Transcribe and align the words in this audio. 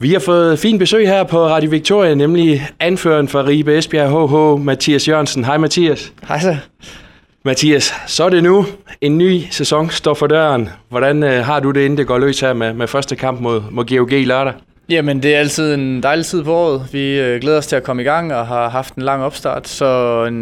Vi 0.00 0.12
har 0.12 0.18
fået 0.18 0.58
fint 0.58 0.78
besøg 0.78 1.08
her 1.08 1.24
på 1.24 1.46
Radio 1.46 1.70
Victoria, 1.70 2.14
nemlig 2.14 2.66
anføreren 2.80 3.28
for 3.28 3.46
Ribe 3.46 3.78
Esbjerg 3.78 4.10
HH, 4.10 4.64
Mathias 4.64 5.08
Jørgensen. 5.08 5.44
Hej 5.44 5.58
Mathias. 5.58 6.12
Hej 6.28 6.40
så. 6.40 6.56
Mathias, 7.44 7.94
så 8.06 8.24
er 8.24 8.28
det 8.28 8.42
nu. 8.42 8.66
En 9.00 9.18
ny 9.18 9.40
sæson 9.50 9.90
står 9.90 10.14
for 10.14 10.26
døren. 10.26 10.68
Hvordan 10.88 11.22
øh, 11.22 11.44
har 11.44 11.60
du 11.60 11.70
det, 11.70 11.80
inden 11.80 11.98
det 11.98 12.06
går 12.06 12.18
løs 12.18 12.40
her 12.40 12.52
med, 12.52 12.72
med 12.72 12.86
første 12.86 13.16
kamp 13.16 13.40
mod, 13.40 13.62
mod 13.70 13.84
GOG 13.84 14.12
lørdag? 14.12 14.52
Jamen, 14.88 15.22
det 15.22 15.34
er 15.34 15.38
altid 15.38 15.74
en 15.74 16.02
dejlig 16.02 16.26
tid 16.26 16.44
på 16.44 16.54
året. 16.54 16.88
Vi 16.92 17.20
øh, 17.20 17.40
glæder 17.40 17.58
os 17.58 17.66
til 17.66 17.76
at 17.76 17.82
komme 17.82 18.02
i 18.02 18.04
gang 18.04 18.34
og 18.34 18.46
har 18.46 18.68
haft 18.68 18.94
en 18.94 19.02
lang 19.02 19.22
opstart, 19.22 19.68
så 19.68 20.24
en, 20.28 20.34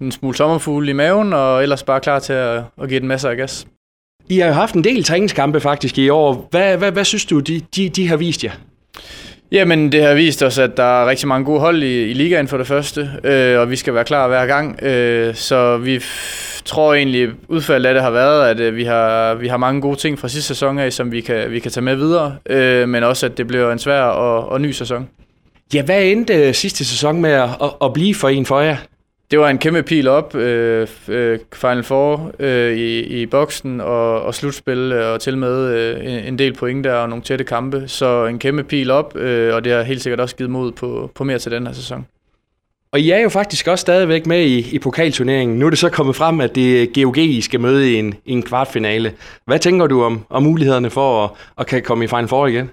en 0.00 0.12
smule 0.12 0.36
sommerfugl 0.36 0.88
i 0.88 0.92
maven, 0.92 1.32
og 1.32 1.62
ellers 1.62 1.82
bare 1.82 2.00
klar 2.00 2.18
til 2.18 2.32
at, 2.32 2.62
at 2.82 2.88
give 2.88 3.00
den 3.00 3.08
masser 3.08 3.28
af 3.28 3.36
gas. 3.36 3.66
I 4.28 4.38
har 4.38 4.46
jo 4.46 4.52
haft 4.52 4.74
en 4.74 4.84
del 4.84 5.04
træningskampe 5.04 5.60
faktisk 5.60 5.98
i 5.98 6.08
år. 6.08 6.48
Hvad, 6.50 6.76
hvad, 6.76 6.92
hvad 6.92 7.04
synes 7.04 7.24
du, 7.24 7.40
de, 7.40 7.60
de, 7.76 7.88
de 7.88 8.08
har 8.08 8.16
vist 8.16 8.44
jer? 8.44 8.52
Jamen, 9.52 9.92
det 9.92 10.02
har 10.02 10.14
vist 10.14 10.42
os, 10.42 10.58
at 10.58 10.76
der 10.76 11.02
er 11.02 11.06
rigtig 11.06 11.28
mange 11.28 11.44
gode 11.44 11.60
hold 11.60 11.82
i, 11.82 12.10
i 12.10 12.12
ligaen 12.12 12.48
for 12.48 12.56
det 12.56 12.66
første, 12.66 13.10
øh, 13.24 13.60
og 13.60 13.70
vi 13.70 13.76
skal 13.76 13.94
være 13.94 14.04
klar 14.04 14.28
hver 14.28 14.46
gang. 14.46 14.82
Øh, 14.82 15.34
så 15.34 15.76
vi 15.76 16.02
tror 16.64 16.94
egentlig, 16.94 17.28
udfaldet 17.48 17.88
af 17.88 17.94
det 17.94 18.02
har 18.02 18.10
været, 18.10 18.48
at 18.48 18.60
øh, 18.60 18.76
vi, 18.76 18.84
har, 18.84 19.34
vi 19.34 19.48
har 19.48 19.56
mange 19.56 19.80
gode 19.80 19.96
ting 19.96 20.18
fra 20.18 20.28
sidste 20.28 20.48
sæson 20.48 20.78
af, 20.78 20.92
som 20.92 21.12
vi 21.12 21.20
kan, 21.20 21.50
vi 21.50 21.58
kan 21.58 21.70
tage 21.70 21.84
med 21.84 21.96
videre, 21.96 22.36
øh, 22.50 22.88
men 22.88 23.02
også, 23.02 23.26
at 23.26 23.38
det 23.38 23.46
bliver 23.46 23.72
en 23.72 23.78
svær 23.78 24.02
og, 24.02 24.48
og 24.48 24.60
ny 24.60 24.70
sæson. 24.70 25.08
Ja, 25.74 25.82
hvad 25.82 26.02
endte 26.02 26.54
sidste 26.54 26.84
sæson 26.84 27.20
med 27.20 27.30
at, 27.30 27.48
at, 27.62 27.70
at 27.82 27.92
blive 27.92 28.14
for 28.14 28.28
en 28.28 28.46
for 28.46 28.60
jer? 28.60 28.76
Det 29.30 29.38
var 29.38 29.48
en 29.48 29.58
kæmpe 29.58 29.82
pil 29.82 30.08
op, 30.08 30.34
øh, 30.34 30.88
øh, 31.08 31.38
Final 31.54 31.82
Four 31.82 32.32
øh, 32.38 32.76
i, 32.76 33.00
i 33.00 33.26
boksen 33.26 33.80
og, 33.80 34.22
og 34.22 34.34
slutspil, 34.34 34.78
øh, 34.78 35.12
og 35.12 35.20
til 35.20 35.38
med 35.38 35.74
øh, 35.74 36.04
en, 36.04 36.24
en 36.24 36.38
del 36.38 36.54
point 36.54 36.84
der 36.84 36.94
og 36.94 37.08
nogle 37.08 37.24
tætte 37.24 37.44
kampe. 37.44 37.88
Så 37.88 38.26
en 38.26 38.38
kæmpe 38.38 38.64
pil 38.64 38.90
op, 38.90 39.16
øh, 39.16 39.54
og 39.54 39.64
det 39.64 39.72
har 39.72 39.82
helt 39.82 40.02
sikkert 40.02 40.20
også 40.20 40.36
givet 40.36 40.50
mod 40.50 40.72
på, 40.72 41.10
på 41.14 41.24
mere 41.24 41.38
til 41.38 41.52
den 41.52 41.66
her 41.66 41.74
sæson. 41.74 42.06
Og 42.92 43.00
I 43.00 43.10
er 43.10 43.18
jo 43.18 43.28
faktisk 43.28 43.68
også 43.68 43.82
stadigvæk 43.82 44.26
med 44.26 44.44
i, 44.44 44.74
i 44.74 44.78
pokalturneringen. 44.78 45.58
Nu 45.58 45.66
er 45.66 45.70
det 45.70 45.78
så 45.78 45.88
kommet 45.88 46.16
frem, 46.16 46.40
at 46.40 46.54
det 46.54 46.82
er 46.82 47.04
GOG, 47.04 47.18
I 47.18 47.40
skal 47.40 47.60
møde 47.60 47.92
i 47.92 47.94
en, 47.94 48.14
i 48.24 48.32
en 48.32 48.42
kvartfinale. 48.42 49.12
Hvad 49.46 49.58
tænker 49.58 49.86
du 49.86 50.02
om, 50.02 50.24
om 50.30 50.42
mulighederne 50.42 50.90
for 50.90 51.24
at, 51.24 51.30
at 51.58 51.66
kan 51.66 51.82
komme 51.82 52.04
i 52.04 52.08
Final 52.08 52.28
Four 52.28 52.46
igen? 52.46 52.70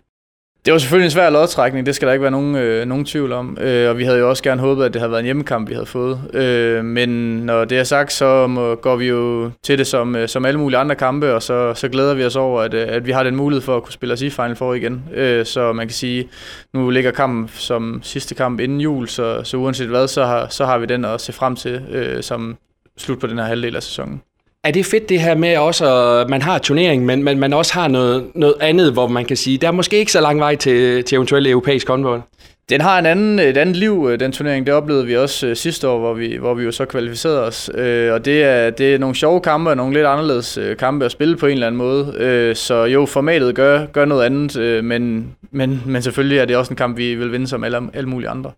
Det 0.67 0.73
var 0.73 0.77
selvfølgelig 0.77 1.05
en 1.05 1.11
svær 1.11 1.29
lodtrækning, 1.29 1.85
det 1.85 1.95
skal 1.95 2.07
der 2.07 2.13
ikke 2.13 2.21
være 2.21 2.31
nogen, 2.31 2.55
øh, 2.55 2.85
nogen 2.85 3.05
tvivl 3.05 3.31
om. 3.31 3.57
Øh, 3.61 3.89
og 3.89 3.97
vi 3.97 4.03
havde 4.03 4.19
jo 4.19 4.29
også 4.29 4.43
gerne 4.43 4.61
håbet, 4.61 4.85
at 4.85 4.93
det 4.93 5.01
havde 5.01 5.11
været 5.11 5.19
en 5.19 5.25
hjemmekamp, 5.25 5.69
vi 5.69 5.73
havde 5.73 5.85
fået. 5.85 6.21
Øh, 6.33 6.85
men 6.85 7.09
når 7.37 7.65
det 7.65 7.79
er 7.79 7.83
sagt, 7.83 8.13
så 8.13 8.47
må, 8.47 8.75
går 8.75 8.95
vi 8.95 9.07
jo 9.07 9.51
til 9.63 9.77
det 9.77 9.87
som, 9.87 10.15
øh, 10.15 10.27
som 10.27 10.45
alle 10.45 10.59
mulige 10.59 10.79
andre 10.79 10.95
kampe, 10.95 11.33
og 11.33 11.43
så, 11.43 11.73
så 11.73 11.89
glæder 11.89 12.13
vi 12.13 12.25
os 12.25 12.35
over, 12.35 12.61
at, 12.61 12.73
øh, 12.73 12.85
at 12.89 13.05
vi 13.05 13.11
har 13.11 13.23
den 13.23 13.35
mulighed 13.35 13.61
for 13.61 13.77
at 13.77 13.83
kunne 13.83 13.93
spille 13.93 14.13
os 14.13 14.21
i 14.21 14.29
Final 14.29 14.55
Four 14.55 14.73
igen. 14.73 15.03
Øh, 15.13 15.45
så 15.45 15.73
man 15.73 15.87
kan 15.87 15.93
sige, 15.93 16.29
nu 16.73 16.89
ligger 16.89 17.11
kampen 17.11 17.49
som 17.53 17.99
sidste 18.03 18.35
kamp 18.35 18.59
inden 18.59 18.81
jul, 18.81 19.07
så, 19.07 19.43
så 19.43 19.57
uanset 19.57 19.87
hvad, 19.87 20.07
så 20.07 20.25
har, 20.25 20.47
så 20.49 20.65
har 20.65 20.77
vi 20.77 20.85
den 20.85 21.05
at 21.05 21.21
se 21.21 21.33
frem 21.33 21.55
til 21.55 21.81
øh, 21.91 22.23
som 22.23 22.57
slut 22.97 23.19
på 23.19 23.27
den 23.27 23.37
her 23.37 23.45
halvdel 23.45 23.75
af 23.75 23.83
sæsonen. 23.83 24.21
Er 24.67 24.71
det 24.71 24.85
fedt 24.85 25.09
det 25.09 25.19
her 25.19 25.35
med 25.35 25.57
også, 25.57 25.85
at 26.21 26.29
man 26.29 26.41
har 26.41 26.57
turnering, 26.57 27.05
men 27.05 27.23
man, 27.23 27.39
man 27.39 27.53
også 27.53 27.73
har 27.73 27.87
noget, 27.87 28.23
noget 28.35 28.55
andet, 28.61 28.93
hvor 28.93 29.07
man 29.07 29.25
kan 29.25 29.37
sige, 29.37 29.57
der 29.57 29.67
er 29.67 29.71
måske 29.71 29.97
ikke 29.97 30.11
så 30.11 30.21
lang 30.21 30.39
vej 30.39 30.55
til, 30.55 31.03
til 31.03 31.15
eventuelt 31.15 31.47
europæisk 31.47 31.87
håndbold? 31.87 32.21
Den 32.69 32.81
har 32.81 32.99
en 32.99 33.05
anden, 33.05 33.39
et 33.39 33.57
andet 33.57 33.75
liv, 33.75 34.07
øh, 34.11 34.19
den 34.19 34.31
turnering. 34.31 34.65
Det 34.65 34.73
oplevede 34.73 35.05
vi 35.05 35.17
også 35.17 35.47
øh, 35.47 35.55
sidste 35.55 35.87
år, 35.87 35.99
hvor 35.99 36.13
vi, 36.13 36.35
hvor 36.35 36.53
vi 36.53 36.63
jo 36.63 36.71
så 36.71 36.85
kvalificerede 36.85 37.43
os. 37.43 37.69
Øh, 37.73 38.13
og 38.13 38.25
det 38.25 38.43
er, 38.43 38.69
det 38.69 38.93
er 38.93 38.97
nogle 38.97 39.15
sjove 39.15 39.41
kampe 39.41 39.69
og 39.69 39.77
nogle 39.77 39.93
lidt 39.93 40.05
anderledes 40.05 40.57
øh, 40.57 40.77
kampe 40.77 41.05
at 41.05 41.11
spille 41.11 41.37
på 41.37 41.45
en 41.45 41.53
eller 41.53 41.67
anden 41.67 41.77
måde. 41.77 42.13
Øh, 42.17 42.55
så 42.55 42.83
jo, 42.83 43.05
formatet 43.05 43.55
gør, 43.55 43.85
gør 43.85 44.05
noget 44.05 44.25
andet, 44.25 44.83
men, 44.83 45.35
men, 45.51 45.83
men 45.85 46.01
selvfølgelig 46.01 46.37
er 46.37 46.45
det 46.45 46.55
også 46.55 46.71
en 46.71 46.77
kamp, 46.77 46.97
vi 46.97 47.15
vil 47.15 47.31
vinde 47.31 47.47
som 47.47 47.63
alle, 47.63 47.79
alle 47.93 48.09
mulige 48.09 48.29
andre. 48.29 48.51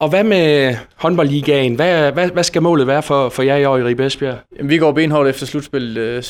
Og 0.00 0.08
hvad 0.08 0.24
med 0.24 0.76
håndboldligaen? 0.96 1.74
Hvad, 1.74 2.12
hvad, 2.12 2.30
hvad 2.30 2.44
skal 2.44 2.62
målet 2.62 2.86
være 2.86 3.02
for, 3.02 3.28
for 3.28 3.42
jer 3.42 3.56
i 3.56 3.64
år 3.64 3.78
i 3.78 3.82
Ribe 3.82 4.06
Esbjerg? 4.06 4.38
Jamen, 4.56 4.70
vi 4.70 4.78
går 4.78 4.92
benhårdt 4.92 5.28
efter 5.28 5.46
slutspil 5.46 5.98
øh, 5.98 6.22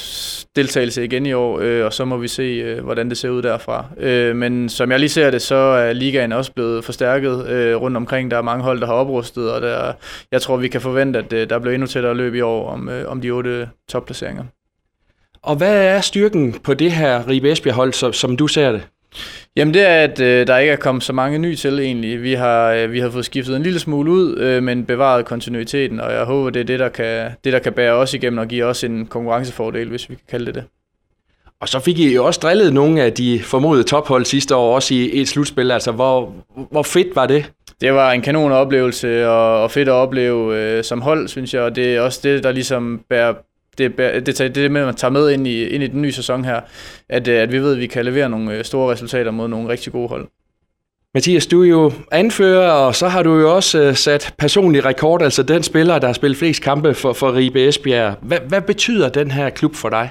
deltagelse 0.56 1.04
igen 1.04 1.26
i 1.26 1.32
år, 1.32 1.58
øh, 1.60 1.84
og 1.84 1.92
så 1.92 2.04
må 2.04 2.16
vi 2.16 2.28
se, 2.28 2.42
øh, 2.42 2.84
hvordan 2.84 3.08
det 3.08 3.18
ser 3.18 3.28
ud 3.28 3.42
derfra. 3.42 3.84
Øh, 3.98 4.36
men 4.36 4.68
som 4.68 4.90
jeg 4.90 5.00
lige 5.00 5.08
ser 5.08 5.30
det, 5.30 5.42
så 5.42 5.54
er 5.54 5.92
ligaen 5.92 6.32
også 6.32 6.52
blevet 6.52 6.84
forstærket 6.84 7.48
øh, 7.48 7.76
rundt 7.76 7.96
omkring. 7.96 8.30
Der 8.30 8.36
er 8.36 8.42
mange 8.42 8.64
hold, 8.64 8.80
der 8.80 8.86
har 8.86 8.94
oprustet, 8.94 9.52
og 9.52 9.62
der, 9.62 9.92
jeg 10.32 10.42
tror, 10.42 10.56
vi 10.56 10.68
kan 10.68 10.80
forvente, 10.80 11.18
at 11.18 11.32
øh, 11.32 11.50
der 11.50 11.58
bliver 11.58 11.74
endnu 11.74 11.86
tættere 11.86 12.14
løb 12.14 12.34
i 12.34 12.40
år 12.40 12.70
om, 12.70 12.88
øh, 12.88 13.10
om 13.10 13.20
de 13.20 13.30
otte 13.30 13.68
topplaceringer. 13.88 14.44
Og 15.42 15.56
hvad 15.56 15.84
er 15.86 16.00
styrken 16.00 16.52
på 16.52 16.74
det 16.74 16.92
her 16.92 17.28
Ribe 17.28 17.52
Esbjerg 17.52 17.74
hold, 17.74 17.92
som, 17.92 18.12
som 18.12 18.36
du 18.36 18.46
ser 18.46 18.72
det? 18.72 18.86
Jamen 19.56 19.74
det 19.74 19.82
er, 19.82 20.02
at 20.02 20.20
øh, 20.20 20.46
der 20.46 20.58
ikke 20.58 20.72
er 20.72 20.76
kommet 20.76 21.04
så 21.04 21.12
mange 21.12 21.38
nye 21.38 21.56
til 21.56 21.78
egentlig. 21.78 22.22
Vi 22.22 22.32
har, 22.32 22.72
øh, 22.72 22.92
vi 22.92 23.00
har 23.00 23.10
fået 23.10 23.24
skiftet 23.24 23.56
en 23.56 23.62
lille 23.62 23.78
smule 23.78 24.10
ud, 24.10 24.38
øh, 24.38 24.62
men 24.62 24.84
bevaret 24.84 25.24
kontinuiteten, 25.24 26.00
og 26.00 26.12
jeg 26.12 26.24
håber, 26.24 26.50
det 26.50 26.60
er 26.60 26.64
det 26.64 26.78
der, 26.78 26.88
kan, 26.88 27.30
det, 27.44 27.52
der 27.52 27.58
kan 27.58 27.72
bære 27.72 27.92
os 27.92 28.14
igennem 28.14 28.38
og 28.38 28.48
give 28.48 28.64
os 28.64 28.84
en 28.84 29.06
konkurrencefordel, 29.06 29.88
hvis 29.88 30.10
vi 30.10 30.14
kan 30.14 30.24
kalde 30.28 30.46
det 30.46 30.54
det. 30.54 30.64
Og 31.60 31.68
så 31.68 31.80
fik 31.80 31.98
I 31.98 32.14
jo 32.14 32.24
også 32.24 32.40
drillet 32.42 32.72
nogle 32.72 33.02
af 33.02 33.12
de 33.12 33.40
formodede 33.42 33.84
tophold 33.84 34.24
sidste 34.24 34.56
år, 34.56 34.74
også 34.74 34.94
i 34.94 35.20
et 35.20 35.28
slutspil. 35.28 35.70
Altså, 35.70 35.92
hvor, 35.92 36.34
hvor 36.70 36.82
fedt 36.82 37.16
var 37.16 37.26
det? 37.26 37.52
Det 37.80 37.94
var 37.94 38.12
en 38.12 38.22
kanon 38.22 38.52
oplevelse, 38.52 39.28
og, 39.28 39.62
og 39.62 39.70
fedt 39.70 39.88
at 39.88 39.92
opleve 39.92 40.56
øh, 40.56 40.84
som 40.84 41.00
hold, 41.00 41.28
synes 41.28 41.54
jeg. 41.54 41.62
Og 41.62 41.76
det 41.76 41.96
er 41.96 42.00
også 42.00 42.20
det, 42.22 42.42
der 42.42 42.52
ligesom 42.52 43.00
bærer, 43.10 43.34
det, 43.78 43.98
det, 43.98 44.38
det, 44.38 44.54
det 44.54 44.70
med, 44.70 44.84
man 44.84 44.94
tager 44.94 45.12
med 45.12 45.30
ind 45.30 45.46
i, 45.46 45.68
ind 45.68 45.82
i 45.82 45.86
den 45.86 46.02
nye 46.02 46.12
sæson 46.12 46.44
her, 46.44 46.60
at, 47.08 47.28
øh, 47.28 47.42
at 47.42 47.52
vi 47.52 47.58
ved, 47.58 47.72
at 47.72 47.80
vi 47.80 47.86
kan 47.86 48.04
levere 48.04 48.30
nogle 48.30 48.54
øh, 48.54 48.64
store 48.64 48.92
resultater 48.92 49.30
mod 49.30 49.48
nogle 49.48 49.68
rigtig 49.68 49.92
gode 49.92 50.08
hold. 50.08 50.28
Mathias, 51.14 51.46
du 51.46 51.62
er 51.62 51.68
jo 51.68 51.92
anfører, 52.12 52.70
og 52.70 52.94
så 52.94 53.08
har 53.08 53.22
du 53.22 53.38
jo 53.38 53.54
også 53.54 53.78
øh, 53.78 53.94
sat 53.94 54.34
personlig 54.38 54.84
rekord, 54.84 55.22
altså 55.22 55.42
den 55.42 55.62
spiller, 55.62 55.98
der 55.98 56.06
har 56.06 56.12
spillet 56.12 56.38
flest 56.38 56.62
kampe 56.62 56.94
for, 56.94 57.12
for 57.12 57.34
Ribe 57.34 57.68
Esbjerg. 57.68 58.14
Hvad, 58.22 58.38
hvad 58.48 58.60
betyder 58.60 59.08
den 59.08 59.30
her 59.30 59.50
klub 59.50 59.74
for 59.74 59.88
dig? 59.88 60.10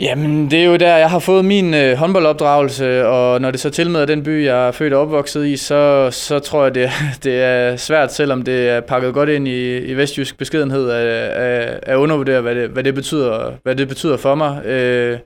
Jamen, 0.00 0.50
det 0.50 0.60
er 0.60 0.64
jo 0.64 0.76
der, 0.76 0.96
jeg 0.96 1.10
har 1.10 1.18
fået 1.18 1.44
min 1.44 1.74
øh, 1.74 1.96
håndboldopdragelse, 1.96 3.06
og 3.06 3.40
når 3.40 3.50
det 3.50 3.60
så 3.60 3.70
tilmed 3.70 4.06
den 4.06 4.22
by, 4.22 4.44
jeg 4.44 4.68
er 4.68 4.72
født 4.72 4.92
og 4.92 5.00
opvokset 5.00 5.46
i, 5.46 5.56
så, 5.56 6.08
så 6.10 6.38
tror 6.38 6.64
jeg, 6.64 6.74
det, 6.74 6.90
det 7.24 7.42
er 7.42 7.76
svært, 7.76 8.12
selvom 8.12 8.42
det 8.42 8.68
er 8.68 8.80
pakket 8.80 9.14
godt 9.14 9.28
ind 9.28 9.48
i, 9.48 9.78
i 9.78 9.94
vestjysk 9.94 10.38
beskedenhed, 10.38 10.90
at, 10.90 11.06
at, 11.06 11.80
at 11.82 11.96
undervurdere, 11.96 12.40
hvad 12.40 12.54
det, 12.54 12.70
hvad, 12.70 12.84
det 12.84 12.94
betyder, 12.94 13.52
hvad 13.62 13.76
det 13.76 13.88
betyder 13.88 14.16
for 14.16 14.34
mig. 14.34 14.66
Øh, 14.66 15.18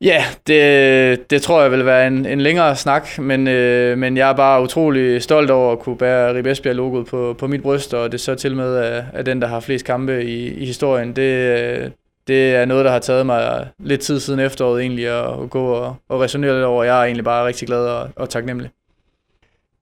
Ja, 0.00 0.24
det, 0.46 1.30
det 1.30 1.42
tror 1.42 1.62
jeg 1.62 1.70
vil 1.70 1.86
være 1.86 2.06
en, 2.06 2.26
en 2.26 2.40
længere 2.40 2.76
snak, 2.76 3.18
men, 3.18 3.48
øh, 3.48 3.98
men 3.98 4.16
jeg 4.16 4.30
er 4.30 4.34
bare 4.34 4.62
utrolig 4.62 5.22
stolt 5.22 5.50
over 5.50 5.72
at 5.72 5.78
kunne 5.78 5.96
bære 5.98 6.34
Rib 6.34 6.46
Esbjerg-logoet 6.46 7.06
på, 7.06 7.34
på 7.38 7.46
mit 7.46 7.62
bryst, 7.62 7.94
og 7.94 8.12
det 8.12 8.20
så 8.20 8.34
til 8.34 8.56
med 8.56 8.76
af, 8.76 9.04
af 9.12 9.24
den, 9.24 9.42
der 9.42 9.48
har 9.48 9.60
flest 9.60 9.84
kampe 9.84 10.24
i, 10.24 10.48
i 10.48 10.66
historien. 10.66 11.16
Det, 11.16 11.92
det 12.26 12.54
er 12.54 12.64
noget, 12.64 12.84
der 12.84 12.90
har 12.90 12.98
taget 12.98 13.26
mig 13.26 13.68
lidt 13.78 14.00
tid 14.00 14.20
siden 14.20 14.40
efteråret 14.40 14.80
egentlig 14.80 15.06
at 15.06 15.50
gå 15.50 15.66
og, 15.66 15.96
og 16.08 16.20
resonere 16.20 16.52
lidt 16.52 16.64
over. 16.64 16.84
Jeg 16.84 17.00
er 17.00 17.04
egentlig 17.04 17.24
bare 17.24 17.46
rigtig 17.46 17.68
glad 17.68 17.86
og, 17.86 18.08
og 18.16 18.30
taknemmelig. 18.30 18.70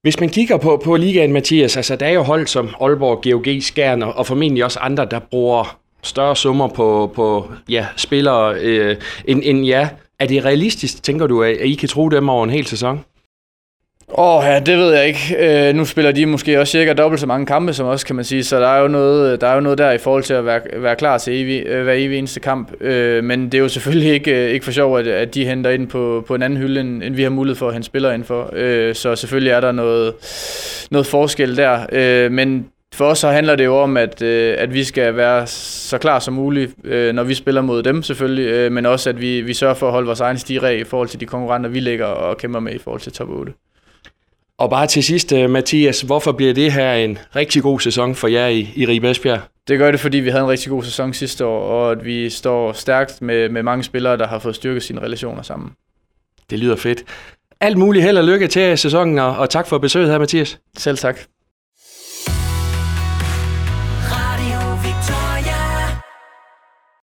Hvis 0.02 0.20
man 0.20 0.28
kigger 0.28 0.56
på, 0.56 0.82
på 0.84 0.96
ligaen, 0.96 1.32
Mathias, 1.32 1.76
altså 1.76 1.96
der 1.96 2.06
er 2.06 2.10
jo 2.10 2.22
hold 2.22 2.46
som 2.46 2.74
Aalborg, 2.80 3.22
GOG, 3.22 3.62
Skjern 3.62 4.02
og, 4.02 4.12
og 4.16 4.26
formentlig 4.26 4.64
også 4.64 4.78
andre, 4.78 5.04
der 5.04 5.18
bruger 5.18 5.78
større 6.02 6.36
summer 6.36 6.68
på, 6.68 7.12
på 7.14 7.52
ja, 7.68 7.86
spillere 7.96 8.54
øh, 8.60 8.96
end, 9.24 9.42
end 9.44 9.64
ja. 9.64 9.88
Er 10.18 10.26
det 10.26 10.44
realistisk, 10.44 11.02
tænker 11.02 11.26
du, 11.26 11.42
at 11.42 11.56
I 11.60 11.74
kan 11.74 11.88
tro 11.88 12.08
dem 12.08 12.28
over 12.28 12.44
en 12.44 12.50
hel 12.50 12.66
sæson? 12.66 13.04
Åh 14.08 14.38
oh, 14.38 14.44
ja, 14.44 14.60
det 14.60 14.78
ved 14.78 14.94
jeg 14.94 15.06
ikke. 15.06 15.36
Øh, 15.38 15.74
nu 15.74 15.84
spiller 15.84 16.12
de 16.12 16.26
måske 16.26 16.60
også 16.60 16.70
cirka 16.70 16.92
dobbelt 16.92 17.20
så 17.20 17.26
mange 17.26 17.46
kampe 17.46 17.72
som 17.72 17.86
os, 17.86 18.04
kan 18.04 18.16
man 18.16 18.24
sige, 18.24 18.44
så 18.44 18.60
der 18.60 18.68
er 18.68 18.80
jo 18.80 18.88
noget 18.88 19.40
der, 19.40 19.46
er 19.46 19.54
jo 19.54 19.60
noget 19.60 19.78
der 19.78 19.90
i 19.90 19.98
forhold 19.98 20.22
til 20.22 20.34
at 20.34 20.44
være, 20.44 20.60
være 20.76 20.96
klar 20.96 21.18
til 21.18 21.42
evig, 21.42 21.66
øh, 21.66 21.84
hver 21.84 21.92
evig 21.92 22.18
eneste 22.18 22.40
kamp. 22.40 22.82
Øh, 22.82 23.24
men 23.24 23.44
det 23.44 23.54
er 23.54 23.62
jo 23.62 23.68
selvfølgelig 23.68 24.12
ikke, 24.12 24.44
øh, 24.44 24.50
ikke 24.50 24.64
for 24.64 24.72
sjov, 24.72 24.98
at, 24.98 25.06
at 25.06 25.34
de 25.34 25.46
henter 25.46 25.70
ind 25.70 25.88
på, 25.88 26.24
på 26.26 26.34
en 26.34 26.42
anden 26.42 26.58
hylde, 26.58 26.80
end, 26.80 27.02
end 27.02 27.14
vi 27.14 27.22
har 27.22 27.30
mulighed 27.30 27.56
for 27.56 27.66
at 27.66 27.72
hente 27.72 27.86
spillere 27.86 28.14
ind 28.14 28.24
for. 28.24 28.50
Øh, 28.52 28.94
så 28.94 29.16
selvfølgelig 29.16 29.50
er 29.50 29.60
der 29.60 29.72
noget, 29.72 30.14
noget 30.90 31.06
forskel 31.06 31.56
der. 31.56 31.86
Øh, 31.92 32.32
men 32.32 32.66
for 32.94 33.04
os 33.04 33.18
så 33.18 33.28
handler 33.28 33.56
det 33.56 33.64
jo 33.64 33.76
om, 33.76 33.96
at, 33.96 34.22
øh, 34.22 34.54
at 34.58 34.74
vi 34.74 34.84
skal 34.84 35.16
være 35.16 35.46
så 35.46 35.98
klar 35.98 36.18
som 36.18 36.34
muligt, 36.34 36.74
øh, 36.84 37.14
når 37.14 37.22
vi 37.24 37.34
spiller 37.34 37.62
mod 37.62 37.82
dem 37.82 38.02
selvfølgelig, 38.02 38.46
øh, 38.46 38.72
men 38.72 38.86
også 38.86 39.10
at 39.10 39.20
vi, 39.20 39.40
vi 39.40 39.54
sørger 39.54 39.74
for 39.74 39.86
at 39.86 39.92
holde 39.92 40.06
vores 40.06 40.20
egen 40.20 40.38
stige 40.38 40.80
i 40.80 40.84
forhold 40.84 41.08
til 41.08 41.20
de 41.20 41.26
konkurrenter, 41.26 41.70
vi 41.70 41.80
ligger 41.80 42.06
og 42.06 42.36
kæmper 42.36 42.60
med 42.60 42.74
i 42.74 42.78
forhold 42.78 43.00
til 43.00 43.12
top 43.12 43.28
8. 43.28 43.52
Og 44.58 44.70
bare 44.70 44.86
til 44.86 45.04
sidst, 45.04 45.32
øh, 45.32 45.50
Mathias, 45.50 46.00
hvorfor 46.00 46.32
bliver 46.32 46.54
det 46.54 46.72
her 46.72 46.92
en 46.92 47.18
rigtig 47.36 47.62
god 47.62 47.80
sæson 47.80 48.14
for 48.14 48.28
jer 48.28 48.46
i, 48.46 48.68
i 48.76 48.86
Ribe 48.86 49.10
Esbjerg? 49.10 49.40
Det 49.68 49.78
gør 49.78 49.90
det, 49.90 50.00
fordi 50.00 50.18
vi 50.18 50.30
havde 50.30 50.44
en 50.44 50.50
rigtig 50.50 50.70
god 50.70 50.82
sæson 50.82 51.12
sidste 51.12 51.46
år, 51.46 51.60
og 51.60 51.92
at 51.92 52.04
vi 52.04 52.30
står 52.30 52.72
stærkt 52.72 53.22
med, 53.22 53.48
med 53.48 53.62
mange 53.62 53.84
spillere, 53.84 54.16
der 54.16 54.26
har 54.26 54.38
fået 54.38 54.54
styrket 54.54 54.82
sine 54.82 55.00
relationer 55.00 55.42
sammen. 55.42 55.70
Det 56.50 56.58
lyder 56.58 56.76
fedt. 56.76 57.04
Alt 57.60 57.78
muligt 57.78 58.04
held 58.04 58.18
og 58.18 58.24
lykke 58.24 58.48
til 58.48 58.78
sæsonen, 58.78 59.18
og, 59.18 59.36
og 59.36 59.50
tak 59.50 59.66
for 59.66 59.78
besøget 59.78 60.10
her, 60.10 60.18
Mathias. 60.18 60.58
Selv 60.78 60.98
tak. 60.98 61.18